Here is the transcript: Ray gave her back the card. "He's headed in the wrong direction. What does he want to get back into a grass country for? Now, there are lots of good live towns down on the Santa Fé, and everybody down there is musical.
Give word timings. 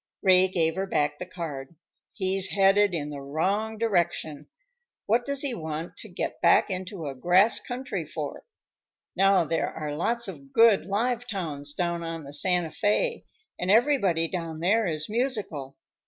Ray 0.23 0.47
gave 0.47 0.77
her 0.77 0.87
back 0.87 1.19
the 1.19 1.27
card. 1.27 1.75
"He's 2.13 2.47
headed 2.49 2.95
in 2.95 3.11
the 3.11 3.21
wrong 3.21 3.77
direction. 3.77 4.47
What 5.05 5.25
does 5.27 5.43
he 5.43 5.53
want 5.53 5.95
to 5.97 6.09
get 6.09 6.41
back 6.41 6.71
into 6.71 7.05
a 7.05 7.13
grass 7.13 7.59
country 7.59 8.03
for? 8.03 8.43
Now, 9.15 9.43
there 9.43 9.71
are 9.71 9.95
lots 9.95 10.27
of 10.27 10.53
good 10.53 10.87
live 10.87 11.27
towns 11.27 11.75
down 11.75 12.01
on 12.01 12.23
the 12.23 12.33
Santa 12.33 12.69
Fé, 12.69 13.25
and 13.59 13.69
everybody 13.69 14.27
down 14.27 14.59
there 14.59 14.87
is 14.87 15.07
musical. 15.07 15.77